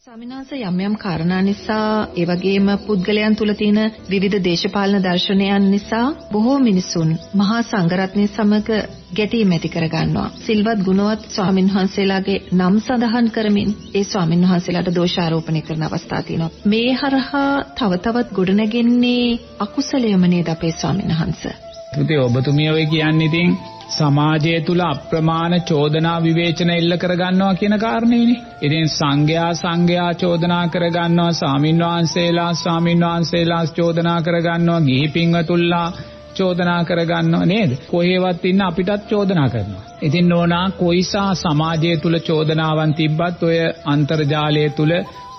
ස්වාමිනාස 0.00 0.52
යම් 0.56 0.78
යම් 0.80 0.94
කාරණා 0.94 1.38
නිසා 1.40 1.88
ඒ 2.14 2.24
වගේම 2.24 2.68
පුද්ගලයන් 2.86 3.34
තුල 3.36 3.52
තියෙන 3.52 3.80
විවිධ 4.08 4.38
දේශපාලන 4.38 5.02
දර්ශනයන් 5.02 5.66
නිසා 5.66 6.06
බොහෝ 6.32 6.56
මිනිසුන් 6.60 7.10
මහා 7.34 7.60
සංඝරත්නය 7.64 8.24
සමග 8.28 8.78
ගැටීම් 9.16 9.52
ඇති 9.52 9.68
කරගන්නවා. 9.68 10.26
සිල්වත් 10.38 10.80
ගුණවත් 10.82 11.28
ස්වාමින් 11.28 11.68
වහන්සේලාගේ 11.68 12.40
නම් 12.52 12.80
සඳහන් 12.80 13.30
කරමින් 13.30 13.78
ඒ 13.94 14.04
ස්වාමින් 14.06 14.46
වහන්සේලාට 14.46 14.94
දෝෂාරෝපණය 14.94 15.62
කරන 15.62 15.82
අවස්ථා 15.84 16.22
තියෙනවා. 16.22 16.54
මේ 16.66 16.90
හරහා 16.94 17.56
තව 17.74 17.92
තවත් 17.98 18.28
ගොඩනැගෙන්නේ 18.32 19.26
අකුසලයම 19.58 20.24
නේද 20.26 20.48
අපේ 20.48 20.72
ස්වාමින් 20.74 21.12
වහන්සේ? 21.14 21.60
පුතේ 21.96 22.18
ඔබතුමිය 22.18 22.70
ඔය 22.70 22.84
කියන්නේ 22.86 23.26
ඉතින් 23.26 23.50
සමාජය 23.88 24.52
තුල 24.60 24.80
අප්‍රමාණ 24.82 25.54
චෝදනා 25.60 26.18
විවේචන 26.22 26.70
එල්ල 26.70 26.92
කරගන්නවා 26.96 27.54
කියන 27.54 27.74
කාරණේනේ. 27.78 28.42
ඉතින් 28.62 28.86
සංඝයා 28.88 29.50
සංඝයා 29.54 30.12
චෝදනා 30.14 30.64
කරගන්නවා, 30.68 31.32
ස්වාමින්වහන්සේලා 31.32 32.52
ස්වාමින්වහන්සේලා 32.54 33.64
චෝදනා 33.76 34.18
කරගන්නවා, 34.22 34.80
ගිහි 34.80 35.08
පින්වතුන්ලා 35.08 35.88
චෝදනා 36.36 36.84
කරගන්නව 36.84 37.42
නේද? 37.44 37.70
කොහේවත් 37.86 38.44
ඉන්න 38.44 38.62
අපිටත් 38.62 39.08
චෝදනා 39.10 39.48
කරනවා. 39.48 39.82
ඉතින් 40.02 40.28
නෝනා 40.28 40.66
කොයිසා 40.72 41.30
සමාජය 41.34 41.96
තුල 41.96 42.18
චෝදනාවන් 42.18 42.94
තිබ්බත් 42.94 43.42
ඔය 43.42 43.58
අන්තර්ජාලය 43.84 44.64
තුල 44.70 44.92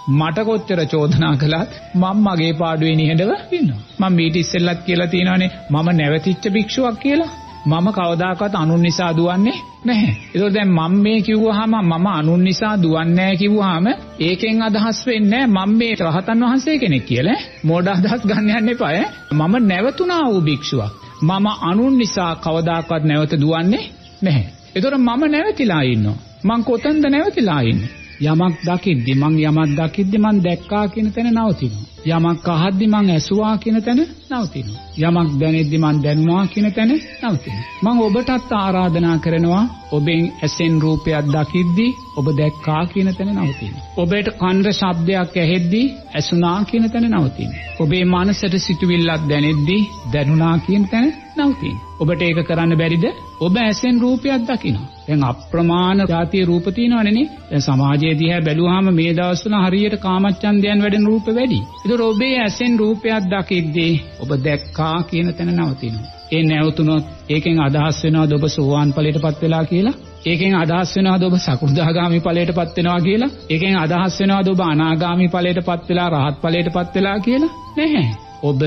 මට 0.10 0.40
කොච්චර 0.40 0.80
චෝදනා 0.86 1.36
කළත් 1.36 1.72
මම 1.96 2.18
මගේ 2.26 2.54
පාඩුවේ 2.54 2.96
නිහඬව 2.96 3.32
ඉන්නවා. 3.52 3.82
මම 4.00 4.16
මීට 4.16 4.36
ඉස්සෙල්ලත් 4.36 4.80
කියලා 4.86 5.08
තියෙනවානේ 5.08 5.52
මම 5.70 5.88
නැවතිච්ච 5.92 6.44
භික්ෂුවක් 6.50 7.00
කියලා. 7.00 7.30
මම 7.66 7.88
කවදාකවත් 7.92 8.56
අනුන් 8.56 8.82
නිසා 8.82 9.12
දුවන්නේ 9.18 9.58
නැහැ. 9.86 10.16
ඒකෝ 10.36 10.54
දැන් 10.54 10.70
මම 10.70 10.94
මේ 11.02 11.22
කිව්වහම 11.22 11.74
මම 11.82 12.08
අනුන් 12.10 12.44
නිසා 12.44 12.76
දුවන්නේ 12.84 13.16
නැහැ 13.16 13.38
කිව්වහම 13.38 13.88
ඒකෙන් 14.20 14.62
අදහස් 14.62 15.06
වෙන්නේ 15.08 15.44
මම 15.48 15.72
මේ 15.78 15.94
රහතන් 16.02 16.42
වහන්සේ 16.42 16.78
කෙනෙක් 16.80 17.06
කියලා. 17.06 17.40
මෝඩ 17.64 17.88
අදහස් 17.88 18.22
ගන්න 18.24 18.50
යන්න 18.58 18.70
එපා 18.70 18.92
මම 19.34 19.54
නැවතුණා 19.68 20.26
වූ 20.26 20.42
භික්ෂුවක්. 20.42 20.92
මම 21.22 21.48
අනුන් 21.62 21.98
නිසා 21.98 22.36
කවදාකවත් 22.36 23.04
නැවත 23.04 23.34
දුවන්නේ 23.42 23.86
නැහැ. 24.24 24.46
ඒතර 24.76 24.94
මම 24.98 25.22
නැවතිලා 25.32 25.82
ඉන්නවා. 25.84 26.18
මං 26.44 26.64
කොතනද 26.64 27.04
නැවතිලා 27.06 27.62
ඉන්නේ? 27.62 28.01
යමක් 28.22 28.58
දකිද්දි 28.64 29.14
මං 29.16 29.34
යමක් 29.42 29.72
දකිද්දි 29.78 30.18
මං 30.18 30.44
දැක්කා 30.44 30.86
කියන 30.88 31.08
තැන 31.12 31.30
නවතිනවා. 31.32 31.86
යමක් 32.08 32.48
අහද්දි 32.48 32.86
මං 32.88 33.10
ඇසුවා 33.10 33.56
කියන 33.58 33.78
තැන 33.82 34.02
නවතිනවා. 34.32 34.82
යමක් 35.00 35.32
දැනෙද්දි 35.40 35.78
මං 35.78 36.02
දැනුණා 36.04 36.44
කියන 36.48 36.68
තැන 36.72 36.92
නවතිනවා. 37.24 37.66
මං 37.84 37.98
ඔබටත් 38.00 38.52
ආරාධනා 38.54 39.18
කරනවා 39.18 39.64
ඔබෙන් 39.92 40.24
ඇසෙන් 40.42 40.76
රූපයක් 40.82 41.26
දකිද්දි 41.28 41.88
ඔබ 42.18 42.28
දැක්කා 42.38 42.84
කියන 42.86 43.10
තැන 43.16 43.34
නවතිනවා. 43.38 43.84
ඔබට 43.98 44.28
කන්ද 44.38 44.66
ශබ්දයක් 44.74 45.36
ඇහෙද්දි 45.38 45.82
ඇසුණා 46.16 46.60
කියන 46.66 46.86
තැන 46.92 47.10
නවතිනවා. 47.12 47.66
ඔබේ 47.80 48.06
මනසට 48.06 48.56
සිතුවිල්ලක් 48.60 49.28
දැනෙද්දි 49.30 49.78
දැනුණා 50.14 50.56
කියන 50.60 50.86
තැන 50.88 51.14
නවතිනවා. 51.38 51.92
ඔබට 52.00 52.22
ඒක 52.22 52.40
කරන්න 52.46 52.74
බැරිද? 52.78 53.06
ඔබ 53.40 53.56
ඇසෙන් 53.58 54.00
රූපයක් 54.02 54.46
දකිනවා. 54.48 54.88
දැන් 55.08 55.24
අප්‍රමාණ 55.24 56.06
જાතිය 56.08 56.46
රූප 56.46 56.66
තියෙනවනේ. 56.76 57.26
දැන් 57.50 57.62
සමාජයේ 57.62 58.16
දිහා 58.20 58.42
බැලුවාම 58.42 58.88
මේ 58.94 59.12
දවස්වල 59.14 59.56
හරියට 59.66 59.96
කාමච්ඡන්දයන් 59.98 60.82
වැඩෙන 60.82 61.06
රූප 61.06 61.28
වැඩි. 61.30 61.60
ඒතර 61.84 62.02
ඔබේ 62.04 62.36
ඇසෙන් 62.40 62.80
රූපයක් 62.80 63.30
දකිද්දී 63.34 63.94
ඔබ 64.22 64.30
දැක්කා 64.46 64.98
කියන 65.04 65.34
තැන 65.34 65.54
නවතිනවා. 65.58 66.22
ඒ 66.32 66.44
නැවතුනොත් 66.44 67.06
ඒකෙන් 67.30 67.60
අදහස් 67.60 67.98
වෙනවද 68.04 68.32
ඔබ 68.34 68.46
සෝවාන් 68.50 68.94
ඵලයටපත් 68.94 69.42
වෙලා 69.42 69.66
කියලා? 69.66 70.00
ඒකෙන් 70.26 70.56
අදහස් 70.56 70.96
වෙනවද 70.96 71.24
ඔබ 71.24 71.36
සකෘදාගාමි 71.38 72.20
ඵලයටපත් 72.20 72.78
වෙනවා 72.78 73.00
කියලා? 73.00 73.32
ඒකෙන් 73.50 73.78
අදහස් 73.78 74.20
වෙනවද 74.22 74.48
ඔබ 74.54 74.62
අනාගාමි 74.64 75.28
ඵලයටපත් 75.28 75.90
වෙලා 75.90 76.10
රහත් 76.16 76.42
ඵලයටපත් 76.44 76.96
වෙලා 76.96 77.20
කියලා? 77.20 77.54
නැහැ. 77.78 78.10
ඔබ 78.44 78.62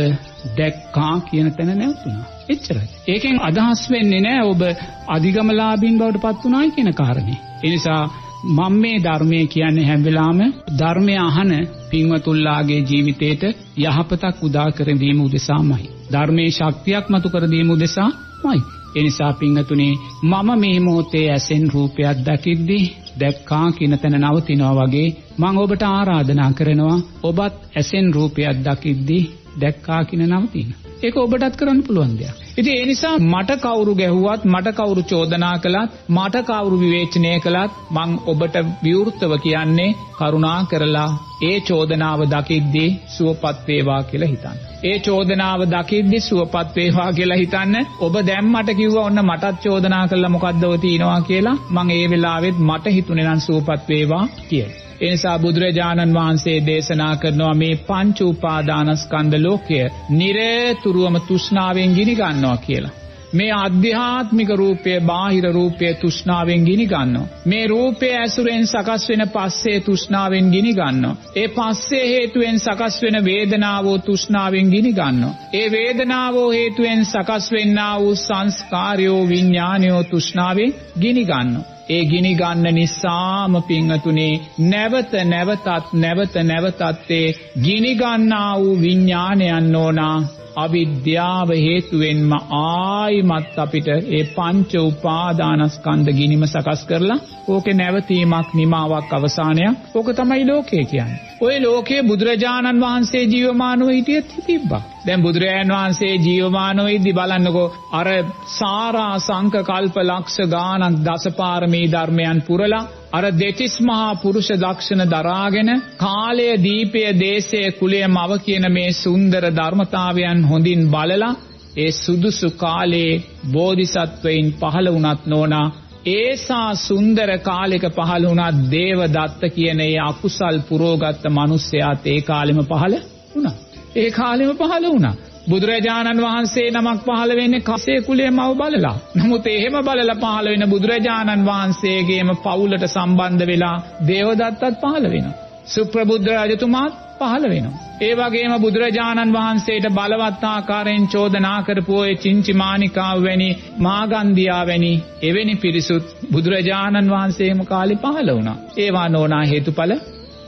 දැක්කා 0.57 1.15
කියන 1.21 1.53
තැන 1.53 1.79
නැවතුණා. 1.79 2.34
එච්චරයි. 2.49 2.87
ඒකෙන් 3.09 3.41
අදහස් 3.41 3.83
වෙන්නේ 3.91 4.21
නැහැ 4.21 4.45
ඔබ 4.47 4.63
අධිගමලාභින් 5.09 5.99
බවට 5.99 6.23
පත් 6.23 6.45
වුණායි 6.45 6.71
කියන 6.71 6.93
කාරණේ. 6.93 7.39
ඒ 7.65 7.71
නිසා 7.71 8.03
මම 8.49 8.75
මේ 8.75 8.97
ධර්මයේ 8.99 9.47
කියන්නේ 9.47 9.87
හැම 9.87 10.05
වෙලාවෙම 10.05 10.55
ධර්මය 10.79 11.15
අහන 11.19 11.53
පින්වතුන්ලාගේ 11.91 12.81
ජීවිතේට 12.83 13.43
යහපතක් 13.79 14.43
උදා 14.43 14.69
කර 14.71 14.89
දීම 15.01 15.21
උදෙසාමයි. 15.21 15.91
ධර්මයේ 16.13 16.51
ශක්තියක් 16.51 17.07
මතු 17.09 17.29
කර 17.29 17.45
දීම 17.51 17.71
උදෙසාමයි. 17.71 18.61
ඒ 18.97 19.03
නිසා 19.03 19.33
පින්වතුනි 19.33 19.89
මම 20.23 20.49
මේ 20.57 20.79
මොහොතේ 20.81 21.27
ඇසෙන් 21.31 21.65
රූපයක් 21.75 22.19
දකිද්දී 22.27 22.85
දැක්කා 23.21 23.67
කියන 23.73 23.99
තැන 23.99 24.17
නවතිනවා 24.23 24.75
වගේ 24.79 25.09
මම 25.39 25.57
ඔබට 25.57 25.83
ආරාධනා 25.85 26.53
කරනවා 26.53 26.99
ඔබත් 27.23 27.55
ඇසෙන් 27.77 28.07
රූපයක් 28.15 28.57
දකිද්දී 28.67 29.23
දැක්කා 29.61 30.03
කියන 30.05 30.25
නවතින. 30.31 30.69
ඒක 31.05 31.17
ඔබටත් 31.21 31.61
කරන්න 31.61 31.85
පුළුවන් 31.87 32.17
දෙයක්. 32.21 32.44
ඉතින් 32.57 32.75
ඒ 32.75 32.87
නිසා 32.87 33.17
මට 33.25 33.55
කවුරු 33.57 33.93
ගැහුවත් 33.95 34.43
මට 34.45 34.73
කවුරු 34.73 35.03
චෝදනා 35.03 35.55
කළත් 35.59 35.95
මට 36.09 36.43
කවුරු 36.43 36.77
විවේචනය 36.79 37.33
කළත් 37.41 37.73
මං 37.91 38.13
ඔබට 38.27 38.57
විවෘතව 38.85 39.33
කියන්නේ 39.39 39.89
කරුණා 40.19 40.61
කරලා 40.65 41.09
ඒ 41.43 41.57
චෝදනාව 41.61 42.21
දකිද්දී 42.27 42.91
සුවපත් 43.09 43.59
වේවා 43.69 43.99
කියලා 44.03 44.29
හිතන්න. 44.29 44.63
ඒ 44.85 44.99
චෝදනාව 44.99 45.67
දකිද්දී 45.67 46.21
සුවපත් 46.21 46.71
වේවා 46.77 47.11
කියලා 47.13 47.37
හිතන්න. 47.37 47.75
ඔබ 48.01 48.15
දැන් 48.23 48.47
මට 48.47 48.77
කිව්වා 48.77 49.05
ඔන්න 49.05 49.25
මටත් 49.25 49.63
චෝදනා 49.65 50.05
කළා 50.09 50.35
මොකද්ද 50.37 50.65
ඔය 50.65 50.79
තියනවා 50.79 51.21
කියලා 51.23 51.59
මං 51.71 51.91
ඒ 51.91 52.07
වෙලාවෙත් 52.11 52.57
මට 52.61 52.97
හිතුනේ 52.97 53.29
නම් 53.29 53.41
සුවපත් 53.41 53.89
වේවා 53.89 54.25
කියලා. 54.49 54.85
ඒ 54.97 55.11
නිසා 55.11 55.39
බුදුරජාණන් 55.39 56.15
වහන්සේ 56.15 56.59
දේශනා 56.67 57.15
කරනවා 57.17 57.55
මේ 57.55 57.75
පංච 57.87 58.19
උපාදානස්කන්ධ 58.25 59.39
ලෝකය 59.39 59.81
නිරතුරුවම 60.11 61.17
තෘෂ්ණාවෙන් 61.21 61.97
ගිනි 61.97 62.15
ගන්නවා 62.45 62.57
කියලා. 62.59 62.93
මේ 63.33 63.53
අධ්‍යාත්මික 63.57 64.51
රූපය 64.51 64.93
බාහිර 65.03 65.47
රූපය 65.53 65.87
තෘෂ්ණාවෙන් 65.95 66.65
ගිනි 66.65 66.87
ගන්නවා. 66.87 67.27
මේ 67.47 67.67
රූපය 67.67 68.11
ඇසුරෙන් 68.13 68.67
සකස් 68.67 69.09
වෙන 69.09 69.25
පස්සේ 69.29 69.81
තෘෂ්ණාවෙන් 69.81 70.51
ගිනි 70.51 70.73
ගන්නවා. 70.73 71.17
ඒ 71.37 71.49
පස්සේ 71.49 72.05
හේතුවෙන් 72.09 72.59
සකස් 72.59 73.03
වෙන 73.03 73.19
වේදනාව 73.25 73.87
තෘෂ්ණාවෙන් 74.01 74.71
ගිනි 74.71 74.93
ගන්නවා. 74.93 75.35
ඒ 75.53 75.67
වේදනාව 75.71 76.41
හේතුවෙන් 76.53 77.05
සකස් 77.05 77.53
වෙන්නා 77.53 77.95
වූ 78.01 78.17
සංස්කාරයෝ 78.17 79.23
විඥානයෝ 79.29 80.03
තෘෂ්ණාවෙන් 80.05 80.75
ගිනි 81.01 81.25
ගන්නවා. 81.25 81.74
ඒ 81.89 82.05
ගිනි 82.05 82.33
ගන්න 82.35 82.75
නිසාම 82.75 83.63
පිංහතුනේ 83.63 84.41
නැවත 84.67 85.13
නැවතත් 85.25 85.93
නැවත 85.95 86.35
නැවතත් 86.43 87.11
ඒ 87.11 87.27
ගිනි 87.65 87.93
ගන්නා 87.95 88.53
වූ 88.61 88.81
විඥානයන් 88.81 89.77
ඕනා 89.77 90.17
අවිද්‍යාව 90.57 91.51
හේතුවෙන්ම 91.59 92.33
ආයිමත් 92.59 93.59
අපිට 93.59 93.89
ඒ 93.89 94.23
පංච 94.31 94.73
උපාදානස්කන්ධ 94.83 96.11
ගිනිම 96.13 96.47
සකස් 96.47 96.83
කරලා 96.87 97.21
ඕකේ 97.49 97.75
නැවතීමක් 97.75 98.49
නිමාවක් 98.55 99.13
අවසානයක් 99.13 99.95
ඕක 99.95 100.09
තමයි 100.13 100.43
ලෝකය 100.47 100.85
කියන්නේ. 100.85 101.21
ওই 101.41 101.57
ලෝකයේ 101.61 102.03
බුදුරජාණන් 102.03 102.83
වහන්සේ 102.83 103.25
ජීවමානව 103.25 103.89
හිටියෙත් 103.89 104.37
තිබ්බා. 104.47 104.83
දැන් 105.07 105.23
බුදුරජාණන් 105.23 105.73
වහන්සේ 105.73 106.15
ජීවමානව 106.19 106.87
ඉදි 106.89 107.13
බලන්නකෝ 107.13 107.73
අර 107.93 108.09
සාරා 108.51 109.15
සංක 109.19 109.55
කල්ප 109.63 109.97
ලක්ෂ 110.03 110.39
ගානක් 110.49 111.01
දසපාරමී 111.07 111.87
ධර්මයන් 111.89 112.41
පුරලා 112.41 112.83
අර 113.13 113.25
දෙතිස් 113.35 113.75
මහා 113.83 114.11
පුරුෂ 114.17 114.51
ලක්ෂණ 114.57 115.05
දරාගෙන 115.07 115.71
කාලය 115.99 116.49
දීපය 116.59 117.03
දේශය 117.19 117.63
කුලය 117.79 118.01
මව 118.09 118.31
කියන 118.45 118.67
මේ 118.73 118.97
සුන්දර 118.97 119.45
ධර්මතාවයන් 119.53 120.45
හොඳින් 120.45 120.83
බලලා 120.89 121.33
ඒ 121.77 121.91
සුදුසු 121.95 122.49
කාලයේ 122.57 123.23
බෝධිසත්වයින් 123.53 124.47
පහළ 124.55 124.89
වුණත් 124.89 125.23
නෝනා 125.27 125.67
ඒසා 126.09 126.69
සුන්දර 126.79 127.31
කාලෙක 127.41 127.85
පහළ 127.91 128.25
වුණත් 128.27 128.65
දේව 128.71 129.01
දත්ත 129.09 129.53
කියන 129.55 129.81
ඒ 129.81 129.97
අකුසල් 130.03 130.57
පුරෝගත්ත 130.69 131.25
මිනිස්සයාත් 131.33 132.07
ඒ 132.07 132.21
කාලෙම 132.23 132.61
පහළ 132.65 132.97
වුණා. 133.33 133.55
ඒ 133.97 134.11
කාලෙම 134.11 134.51
පහළ 134.55 134.87
වුණා. 134.87 135.15
බුදුරජාණන් 135.49 136.21
වහන්සේ 136.21 136.67
නමක් 136.71 137.01
පහළ 137.03 137.33
වෙන්නේ 137.37 137.61
කසේ 137.61 137.99
කුලේ 138.01 138.31
මව 138.31 138.51
බලලා. 138.57 138.97
නමුත් 139.17 139.47
එහෙම 139.49 139.77
බලලා 139.81 140.17
පහළ 140.17 140.47
වෙන 140.47 140.65
බුදුරජාණන් 140.69 141.47
වහන්සේගේම 141.47 142.31
පවුලට 142.39 142.85
සම්බන්ධ 142.87 143.47
වෙලා 143.47 143.77
දේවදත්තත් 144.07 144.81
පහළ 144.83 145.07
වෙනවා. 145.11 145.35
සුප්‍රබුද්ධ 145.67 146.31
රජතුමාත් 146.43 146.95
පහළ 147.19 147.45
වෙනවා. 147.45 147.83
ඒ 148.01 148.15
වගේම 148.15 148.55
බුදුරජාණන් 148.61 149.35
වහන්සේට 149.35 149.87
බලවත් 149.91 150.45
ආකාරයෙන් 150.47 151.07
චෝදනා 151.09 151.59
කරපු 151.63 151.95
ඔය 151.97 152.17
චින්චිමානිකාව 152.17 153.23
වැනි 153.23 153.51
මාගන්ධියා 153.79 154.65
වැනි 154.67 154.93
එවැනි 155.23 155.55
පිරිසුත් 155.57 156.17
බුදුරජාණන් 156.33 157.11
වහන්සේම 157.11 157.63
කාලේ 157.67 158.03
පහළ 158.03 158.31
වුණා. 158.31 158.59
ඒවා 158.77 159.09
නෝනා 159.09 159.45
හේතුඵල 159.45 159.95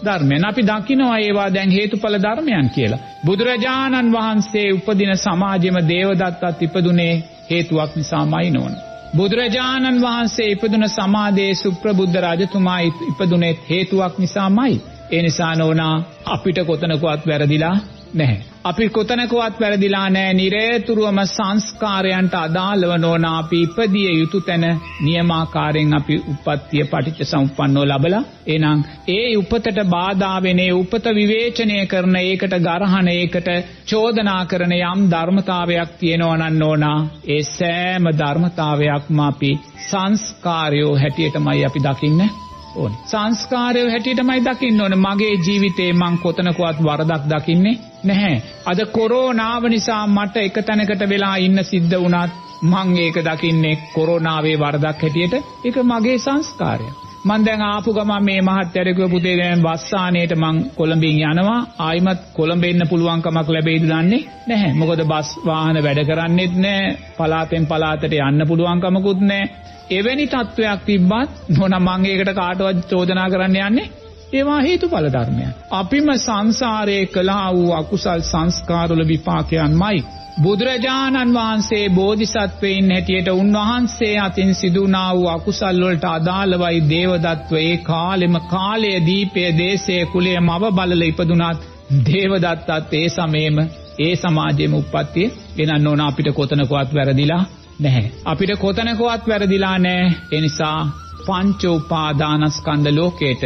ධර්මයන් 0.05 0.45
අපි 0.45 0.63
දකිනවා 0.63 1.19
ඒවා 1.19 1.49
දැන් 1.55 1.71
හේතුඵල 1.71 2.19
ධර්මයන් 2.23 2.69
කියලා. 2.71 3.05
බුදුරජාණන් 3.27 4.13
වහන්සේ 4.13 4.67
උපදින 4.73 5.13
සමාජෙම 5.17 5.79
දේවදත්තත් 5.89 6.63
ඉපදුනේ 6.63 7.15
හේතුවක් 7.51 7.97
නිසාමයි 7.97 8.51
නෝන. 8.51 8.75
බුදුරජාණන් 9.17 10.03
වහන්සේ 10.03 10.49
ඉපදුන 10.51 10.89
සමාදයේ 10.89 11.55
සුප්‍රබුද්ධ 11.55 12.19
රජතුමා 12.25 12.81
ඉපදුනේ 12.81 13.59
හේතුවක් 13.71 14.19
නිසාමයි. 14.19 14.81
ඒ 15.11 15.23
නිසා 15.23 15.55
නෝනා 15.55 15.95
අපිට 16.27 16.59
කොතනකවත් 16.67 17.23
වැරදිලා 17.27 17.77
නැහැ. 18.15 18.45
අපි 18.65 18.89
කොතනකවත් 18.89 19.61
වැරදිලා 19.61 20.09
නැහැ. 20.11 20.35
නිරේතුරුවම 20.35 21.21
සංස්කාරයන්ට 21.27 22.35
අදාළව 22.37 22.93
නෝනා 22.99 23.39
අපි 23.39 23.63
ඉපදිය 23.63 24.11
යුතු 24.13 24.41
තැන 24.41 24.65
නියමාකාරයෙන් 25.03 25.95
අපි 25.95 26.17
උප්පත්තිය 26.25 26.85
පටිච්ච 26.85 27.21
සමුප්පන්නව 27.25 27.85
ලබලා 27.85 28.23
එහෙනම් 28.47 28.85
ඒ 29.09 29.29
උපතට 29.37 29.83
බාධා 29.91 30.39
වෙන 30.43 30.59
ඒ 30.59 30.73
උපත 30.73 31.07
විවේචනය 31.15 31.79
කරන 31.87 32.17
ඒකට 32.17 32.57
ගරහන 32.61 33.09
ඒකට 33.09 33.53
චෝදනා 33.87 34.41
කරන 34.47 34.75
යම් 34.75 35.07
ධර්මතාවයක් 35.11 35.93
තියෙනවා 35.99 36.37
නම් 36.39 36.59
නෝනා 36.59 36.99
ඒ 37.29 37.43
සෑම 37.49 38.11
ධර්මතාවයක්ම 38.15 39.21
අපි 39.21 39.53
සංස්කාරයෝ 39.87 40.97
හැටියටමයි 40.97 41.65
අපි 41.65 41.81
දකින්නේ 41.81 42.46
ඕනේ. 42.77 42.99
සංස්කාරය 43.07 43.85
හැටියටමයි 43.91 44.45
දකින්න 44.45 44.81
ඕනේ. 44.81 45.03
මගේ 45.07 45.35
ජීවිතේ 45.47 45.91
මං 45.93 46.19
කොතනකවත් 46.19 46.83
වරදක් 46.87 47.23
දකින්නේ 47.33 47.77
නැහැ. 48.05 48.43
අද 48.67 48.81
කොරෝනාව 48.93 49.63
නිසා 49.69 50.03
මට 50.07 50.37
එක 50.37 50.59
තැනකට 50.67 51.09
වෙලා 51.09 51.37
ඉන්න 51.37 51.65
සිද්ධ 51.65 51.97
වුණත් 51.97 52.33
මං 52.63 52.97
ඒක 52.99 53.19
දකින්නේ 53.25 53.75
කොරෝනාවේ 53.95 54.57
වරදක් 54.59 55.03
හැටියට. 55.03 55.35
ඒක 55.65 55.77
මගේ 55.85 56.19
සංස්කාරය. 56.19 56.89
මං 57.27 57.45
දැන් 57.45 57.63
ආපු 57.63 57.93
ගමන් 57.93 58.25
මේ 58.25 58.41
මහත්තයාට 58.41 58.91
කිව්ව 58.91 59.11
පුතේ 59.11 59.35
දැන් 59.37 59.63
වස්සානේට 59.63 60.33
මං 60.35 60.57
කොළඹින් 60.77 61.17
යනවා. 61.23 61.61
ආයිමත් 61.79 62.21
කොළඹ 62.35 62.65
එන්න 62.65 62.83
පුළුවන් 62.89 63.23
කමක් 63.23 63.49
ලැබෙයිද 63.49 63.85
දන්නේ 63.85 64.21
නැහැ. 64.47 64.73
මොකද 64.73 65.03
බස් 65.05 65.31
වාහන 65.47 65.79
වැඩ 65.83 66.01
කරන්නේත් 66.05 66.55
නැහැ. 66.57 66.97
පලාතෙන් 67.19 67.67
පලාතට 67.67 68.13
යන්න 68.19 68.47
පුළුවන් 68.49 68.81
කමකුත් 68.81 69.21
නැහැ. 69.23 69.51
එවැනි 69.91 70.27
තත්වයක් 70.27 70.85
තිබ්බත් 70.85 71.31
නොන 71.57 71.77
මං 71.79 72.07
ඒකට 72.07 72.33
කාටවත් 72.35 72.87
චෝදනා 72.91 73.29
කරන්න 73.29 73.59
යන්නේ? 73.63 73.91
ඒවා 74.33 74.61
හේතුඵල 74.61 75.09
ධර්මයන්. 75.09 75.51
අපිම 75.73 76.09
සංසාරයේ 76.19 77.07
කළා 77.09 77.49
වූ 77.53 77.73
අකුසල් 77.73 78.23
සංස්කාරවල 78.25 79.03
විපාකයන්මයි. 79.09 79.99
බුදුරජාණන් 80.37 81.35
වහන්සේ 81.35 81.85
බෝධිසත්වයින් 81.91 82.91
හැටියට 82.91 83.29
උන්වහන්සේ 83.31 84.19
අතින් 84.19 84.55
සිදුනා 84.55 85.11
වූ 85.15 85.29
අකුසල් 85.29 85.79
වලට 85.81 86.05
අදාළවයි 86.09 86.83
දේවදත්ව 86.91 87.55
ඒ 87.61 87.77
කාලෙම 87.83 88.37
කාලය 88.51 88.91
දීපය 89.07 89.45
දේශය 89.59 89.97
කුලය 90.07 90.35
මව 90.41 90.73
බලල 90.73 91.03
ඉපදුනත් 91.03 91.65
දේවදත්තත් 92.07 92.93
ඒ 92.93 93.09
සමේම 93.09 93.63
ඒ 93.99 94.13
සමාජයේම 94.17 94.75
උප්පත්තිය 94.75 95.33
ගෙනන්න 95.57 95.87
ඕන 95.87 96.01
අපිට 96.01 96.29
කොතනකවත් 96.33 96.95
වැරදිලා 96.95 97.43
නැහැ. 97.81 98.07
අපිට 98.25 98.53
කොතනකවත් 98.59 99.29
වැරදිලා 99.29 99.79
නැහැ. 99.79 100.15
ඒ 100.33 100.41
නිසා 100.41 100.79
පංච 101.23 101.63
උපාදානස්කන්ධ 101.71 102.95
ලෝකේට 102.95 103.43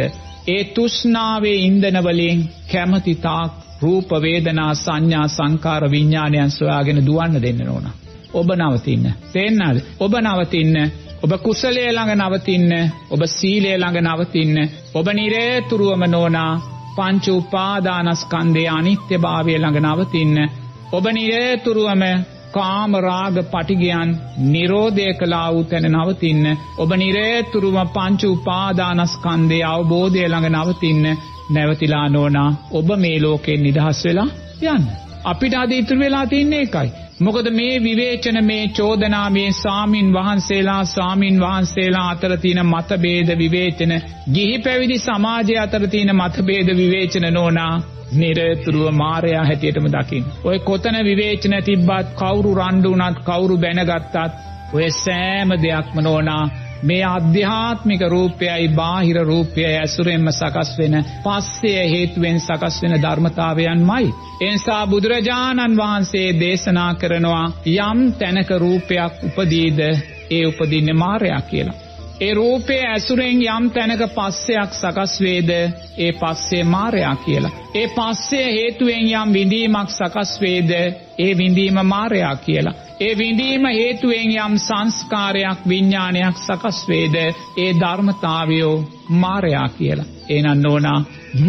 ඒ 0.47 0.63
තෘෂ්ණාවේ 0.73 1.57
ඉන්ධන 1.61 2.03
වලින් 2.03 2.47
කැමැති 2.71 3.15
තාක් 3.21 3.60
රූප 3.81 4.09
වේදනා 4.21 4.73
සංඥා 4.75 5.27
සංකාර 5.27 5.83
විඥානයන් 5.91 6.51
සොයාගෙන 6.51 7.05
දුවන්න 7.05 7.41
දෙන්න 7.41 7.69
ඕන. 7.69 7.85
ඔබ 8.33 8.49
නවතින්න. 8.53 9.13
තේන්නද? 9.33 9.77
ඔබ 9.99 10.13
නවතින්න. 10.17 10.75
ඔබ 11.23 11.31
කුසලයේ 11.43 11.91
ළඟ 11.91 12.13
නවතින්න. 12.17 12.71
ඔබ 13.09 13.21
සීලයේ 13.27 13.77
ළඟ 13.77 14.01
නවතින්න. 14.03 14.57
ඔබ 14.93 15.07
නිරේතුරුවම 15.13 16.03
නෝනා 16.07 16.51
පංච 16.95 17.25
උපාදානස්කන්ධයේ 17.31 18.69
අනිත්‍යභාවය 18.69 19.57
ළඟ 19.57 19.81
නවතින්න. 19.85 20.37
ඔබ 20.91 21.05
නිරේතුරුවම 21.09 22.03
කාම 22.53 22.95
රාග 22.97 23.37
පටිගයන් 23.43 24.09
නිරෝධය 24.45 25.07
කළා 25.13 25.47
වූ 25.53 25.63
තැන 25.63 25.87
නවතින්න 25.91 26.45
ඔබ 26.77 26.91
නිරේතුරුම 26.93 27.77
පංච 27.87 28.21
උපාදානස්කන්ධයේ 28.27 29.63
අවබෝධය 29.65 30.23
ළඟ 30.25 30.49
නවතින්න 30.53 31.05
නැවතිලා 31.51 32.07
නෝනා. 32.09 32.49
ඔබ 32.71 32.89
මේ 32.97 33.17
ලෝකෙන් 33.19 33.63
නිදහස් 33.63 34.03
වෙලා 34.05 34.29
යන්න. 34.65 34.91
අපිට 35.25 35.53
අද 35.55 35.71
ඉතුරු 35.73 35.99
වෙලා 35.99 36.25
තින්නේ 36.25 36.61
එකයි 36.61 36.89
මොකද 37.19 37.47
මේ 37.51 37.73
විවේචන 37.79 38.37
මේ 38.43 38.63
චෝදනා 38.69 39.29
මේ 39.29 39.49
සාමින් 39.53 40.07
වහන්සේලා 40.13 40.83
සාමින් 40.87 41.35
වහන්සේලා 41.39 42.05
අතර 42.09 42.33
තියෙන 42.37 42.61
මතභේද 42.65 43.29
විවේචන 43.37 43.93
ගිහි 44.33 44.55
පැවිදි 44.59 44.97
සමාජය 44.99 45.57
අතර 45.57 45.87
තියෙන 45.87 46.15
මතභේද 46.15 46.71
විවේචන 46.77 47.27
නෝනා 47.33 47.73
නිරතුරුව 48.13 48.87
මාරයා 48.93 49.43
හැටියටම 49.45 49.87
දකින්න. 49.87 50.25
ඔය 50.43 50.57
කොතන 50.61 50.97
විවේචන 51.03 51.55
තිබ්බත් 51.63 52.07
කවුරු 52.15 52.55
රණ්ඩු 52.55 52.89
වුණත් 52.91 53.21
කවුරු 53.25 53.57
බැනගත්තත් 53.57 54.15
ඔය 54.73 54.89
සෑම 54.95 55.55
දෙයක්ම 55.61 55.97
නෝනා 55.99 56.43
මේ 56.83 57.03
අධ්‍යාත්මික 57.07 58.01
රූපයයි 58.07 58.67
බාහිර 58.69 59.17
රූපයයි 59.23 59.75
ඇසුරෙන්ම 59.75 60.31
සකස් 60.31 60.71
වෙන 60.77 60.95
පස්සය 61.23 61.73
හේතුවෙන් 61.87 62.39
සකස් 62.39 62.81
වෙන 62.83 62.97
ධර්මතාවයන්මයි. 63.01 64.13
එනිසා 64.41 64.87
බුදුරජාණන් 64.87 65.77
වහන්සේ 65.77 66.27
දේශනා 66.39 66.93
කරනවා 66.95 67.45
යම් 67.67 67.99
තැනක 68.13 68.51
රූපයක් 68.57 69.23
උපදීද 69.27 69.79
ඒ 70.31 70.43
උපදින්නේ 70.45 70.93
මාරයා 70.95 71.41
කියලා. 71.43 71.90
ඒ 72.21 72.33
රූපයේ 72.33 72.87
ඇසුරෙන් 72.87 73.39
යම් 73.43 73.69
තැනක 73.69 74.01
පස්සයක් 74.15 74.73
සකස් 74.73 75.13
වේද 75.21 75.49
ඒ 75.97 76.11
පස්සේ 76.13 76.63
මාරයා 76.65 77.15
කියලා. 77.15 77.51
ඒ 77.75 77.87
පස්සේ 77.87 78.47
හේතුවෙන් 78.47 79.07
යම් 79.11 79.33
විඳීමක් 79.33 79.89
සකස් 79.89 80.33
වේද 80.41 80.71
ඒ 81.17 81.31
විඳීම 81.37 81.79
මාරයා 81.83 82.35
කියලා. 82.35 82.73
ඒ 82.99 83.17
විඳීම 83.17 83.65
හේතුවෙන් 83.67 84.31
යම් 84.37 84.57
සංස්කාරයක් 84.59 85.67
විඥානයක් 85.67 86.37
සකස් 86.37 86.87
වේද 86.87 87.15
ඒ 87.57 87.71
ධර්මතාවයෝ 87.79 88.75
මාරයා 89.09 89.69
කියලා. 89.69 90.05
එහෙනම් 90.29 90.61
නෝනා 90.61 90.99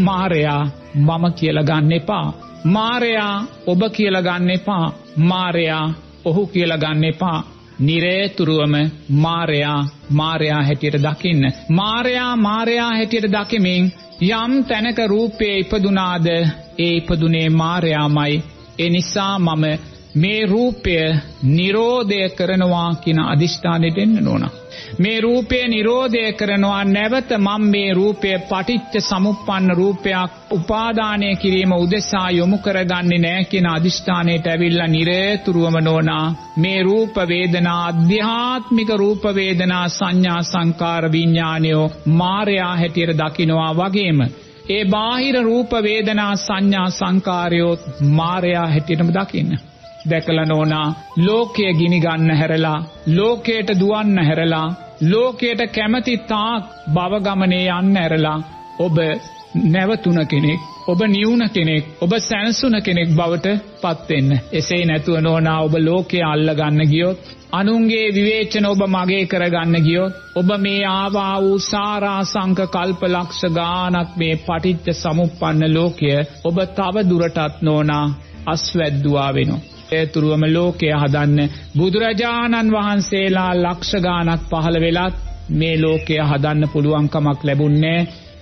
මාරයා 0.01 0.63
මම 0.95 1.25
කියලා 1.35 1.65
ගන්න 1.65 1.93
එපා. 1.93 2.29
මාරයා 2.67 3.45
ඔබ 3.67 3.83
කියලා 3.93 4.23
ගන්න 4.23 4.51
එපා. 4.51 4.87
මාරයා 5.17 5.95
ඔහු 6.25 6.47
කියලා 6.47 6.79
ගන්න 6.79 7.05
එපා. 7.05 7.62
නිරේතුරුවම 7.83 8.75
මාරයා 9.17 9.81
මාරයා 10.11 10.63
හැටියට 10.63 11.03
දකින්න. 11.03 11.45
මාරයා 11.71 12.37
මාරයා 12.39 12.91
හැටියට 12.91 13.33
දකිමින් 13.33 13.93
යම් 14.23 14.53
තැනක 14.65 14.99
රූපයේ 15.07 15.57
ඉපදුනාද 15.59 16.27
ඒ 16.27 16.93
ඉපදුනේ 16.97 17.49
මාරයාමයි. 17.53 18.43
ඒ 18.79 18.91
නිසා 18.91 19.39
මම 19.39 19.65
මේ 20.15 20.47
රූපය 20.47 20.97
නිරෝධය 21.43 22.29
කරනවා 22.29 22.95
කියන 22.95 23.21
අදිෂ්ඨානෙට 23.25 23.99
එන්න 23.99 24.29
ඕන. 24.29 24.45
මේ 24.99 25.21
රූපය 25.21 25.61
නිරෝධය 25.69 26.33
කරනවා 26.33 26.85
නැවත 26.87 27.31
මම 27.39 27.65
මේ 27.67 27.95
රූපය 27.95 28.33
පටිච්ච 28.41 28.95
සමුප්පන්න 29.01 29.77
රූපයක් 29.77 30.31
උපාදානය 30.51 31.31
කිරීම 31.37 31.73
උදෙසා 31.75 32.31
යොමු 32.31 32.59
කරගන්නේ 32.59 33.19
නැහැ 33.19 33.45
කියන 33.45 33.67
අදිෂ්ඨානයට 33.67 34.47
ඇවිල්ලා 34.47 34.89
නිරේතුරුවම 34.89 35.81
නෝනා 35.81 36.35
මේ 36.57 36.83
රූප 36.83 37.17
වේදනා 37.29 37.81
අධ්‍යාත්මික 37.87 38.95
රූප 38.97 39.25
වේදනා 39.35 39.89
සංඥා 39.89 40.43
සංකාර 40.43 41.13
විඥානයෝ 41.13 41.91
මායя 42.07 42.71
හැටියට 42.77 43.19
දකිනවා 43.19 43.73
වගේම 43.75 44.23
ඒ 44.69 44.85
බාහිර 44.87 45.43
රූප 45.43 45.73
වේදනා 45.83 46.33
සංඥා 46.37 46.89
සංකාරයෝ 46.93 47.77
මායя 48.11 48.67
හැටියටම 48.67 49.13
දකින්න 49.13 49.72
දැකලා 50.05 50.47
නෝනා 50.47 50.87
ලෝකය 51.19 51.67
ගිනි 51.75 51.99
ගන්න 52.01 52.31
හැරලා 52.37 52.79
ලෝකයට 53.09 53.69
දුවන්න 53.81 54.19
හැරලා 54.21 54.67
ලෝකයට 55.05 55.61
කැමති 55.71 56.17
තාක් 56.25 56.65
භව 56.95 57.23
ගමනේ 57.23 57.67
යන්න 57.73 57.97
හැරලා 57.97 58.39
ඔබ 58.79 58.97
නැවතුන 59.67 60.21
කෙනෙක් 60.27 60.61
ඔබ 60.85 61.01
නිවුන 61.07 61.45
කෙනෙක් 61.49 61.85
ඔබ 62.01 62.13
සැනසුන 62.21 62.77
කෙනෙක් 62.81 63.11
බවට 63.11 63.49
පත් 63.83 64.09
වෙන්න. 64.09 64.31
එසේ 64.53 64.83
නැතුව 64.85 65.21
නෝනා 65.21 65.59
ඔබ 65.61 65.75
ලෝකය 65.81 66.19
අල්ල 66.23 66.49
ගන්න 66.53 66.83
ගියොත් 66.87 67.19
අනුන්ගේ 67.53 68.07
විවේචන 68.11 68.67
ඔබ 68.67 68.83
මගේ 68.87 69.25
කරගන්න 69.27 69.77
ගියොත් 69.81 70.15
ඔබ 70.35 70.51
මේ 70.59 70.85
ආවා 70.91 71.35
වූ 71.41 71.59
සාරාසංක 71.63 72.61
කල්පලක්ෂ 72.69 73.43
ගානක් 73.51 74.17
මේ 74.17 74.41
පටිච්ච 74.41 74.87
සමුප්පන්න 74.95 75.75
ලෝකය 75.75 76.15
ඔබ 76.45 76.57
තව 76.73 77.05
දුරටත් 77.05 77.63
නෝනා 77.63 78.07
අස්වැද්දුවා 78.47 79.31
වෙනවා. 79.35 79.72
ඒතුරුවම 79.91 80.45
ලෝකය 80.49 80.89
හදන්න 80.93 81.53
බුදුරජාණන් 81.77 82.73
වහන්සේලා 82.73 83.53
ලක්ෂ 83.57 83.93
ගානක් 84.01 84.43
පහළ 84.51 84.77
වෙලත් 84.81 85.15
මේ 85.51 85.77
ලෝකය 85.77 86.17
හදන්න 86.23 86.71
පුළුවන්කමක් 86.73 87.41
ලැබුන්නේ 87.43 88.01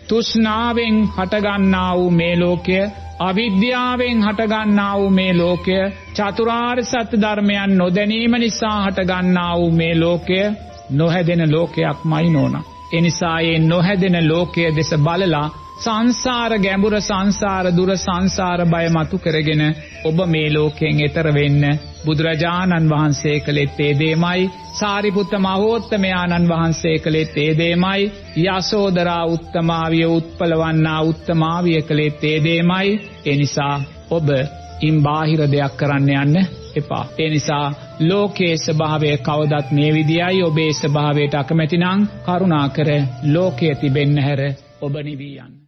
තුෂ්ණාවෙන් 0.08 0.96
හටගන්නා 1.08 1.92
වූ 1.96 2.10
මේ 2.12 2.34
ලෝකය 2.36 2.80
අවිද්‍යාවෙන් 3.20 4.18
හටගන්නා 4.22 4.92
වූ 4.98 5.10
මේ 5.10 5.32
ලෝකය 5.34 5.78
චතුරාර්ය 6.14 6.82
සත්‍ය 6.84 7.16
ධර්මයන් 7.20 7.72
නොදැනීම 7.78 8.34
නිසා 8.36 8.76
හටගන්නා 8.84 9.52
වූ 9.58 9.70
මේ 9.70 9.94
ලෝකය 9.94 10.40
නොහැදෙන 10.90 11.42
ලෝකයක්මයි 11.52 12.30
නෝනා. 12.30 12.68
එනිසා 12.92 13.38
ඒ 13.40 13.58
නොහැදෙන 13.60 14.16
ලෝකය 14.28 14.62
දෙස 14.76 14.90
බලලා 14.98 15.48
සංසාර 15.80 16.52
ගැඹුර 16.58 16.94
සංසාර 17.00 17.70
දුර 17.72 17.90
සංසාර 17.96 18.60
බය 18.66 18.86
මතු 18.88 19.16
කරගෙන 19.18 19.62
ඔබ 20.04 20.18
මේ 20.26 20.48
ලෝකයෙන් 20.50 21.00
එතර 21.00 21.28
වෙන්න 21.32 21.64
බුදුරජාණන් 22.04 22.90
වහන්සේ 22.90 23.36
කළෙත් 23.40 23.80
ඒ 23.80 23.92
දෙමයි 23.94 24.50
සාරිපුත්ත 24.74 25.32
මහෝත්තමයාණන් 25.38 26.48
වහන්සේ 26.48 26.96
කළෙත් 26.98 27.36
ඒ 27.38 27.52
දෙමයි 27.54 28.10
යසෝදරා 28.46 29.24
උත්තමාවිය 29.26 30.06
උත්පලවන්නා 30.08 31.00
උත්තමාවිය 31.04 31.82
කළෙත් 31.82 32.24
ඒ 32.24 32.38
දෙමයි 32.40 32.88
ඒ 33.26 33.36
නිසා 33.36 33.76
ඔබ 34.10 34.28
ඉන් 34.80 34.96
බාහිර 35.02 35.42
දෙයක් 35.46 35.76
කරන්න 35.76 36.10
යන්න 36.16 36.36
එපා. 36.76 37.04
ඒ 37.18 37.30
නිසා 37.30 37.66
ලෝකයේ 38.02 38.56
ස්වභාවය 38.56 39.16
කවදත් 39.18 39.70
මේ 39.70 39.94
විදියයි 39.94 40.42
ඔබේ 40.42 40.72
ස්වභාවයට 40.72 41.34
අකමැතිනම් 41.34 42.06
කරුණාකර 42.24 42.90
ලෝකයේ 43.28 43.74
තිබෙන්න 43.74 44.16
හැර 44.18 44.42
ඔබ 44.80 44.94
නිවී 45.00 45.34
යන්න. 45.38 45.60